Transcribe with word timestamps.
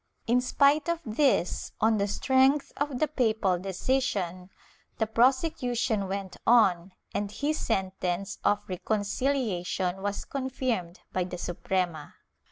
In 0.25 0.41
spite 0.41 0.89
of 0.89 0.99
this, 1.05 1.73
on 1.79 1.99
the 1.99 2.07
strength 2.07 2.73
of 2.75 2.97
the 2.97 3.07
papal 3.07 3.59
decision, 3.59 4.49
the 4.97 5.05
prosecution 5.05 6.07
went 6.07 6.37
on 6.47 6.93
and 7.13 7.31
his 7.31 7.59
sentence 7.59 8.39
of 8.43 8.67
reconciliation 8.67 10.01
was 10.01 10.25
confirmed 10.25 11.01
by 11.13 11.25
the 11.25 11.37
Suprema. 11.37 12.15